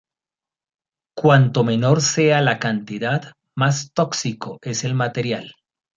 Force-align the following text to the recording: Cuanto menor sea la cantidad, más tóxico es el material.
Cuanto 1.15 1.63
menor 1.63 2.01
sea 2.01 2.41
la 2.41 2.57
cantidad, 2.57 3.33
más 3.55 3.91
tóxico 3.93 4.57
es 4.63 4.83
el 4.83 4.95
material. 4.95 5.53